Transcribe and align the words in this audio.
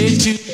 into 0.00 0.49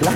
La 0.00 0.12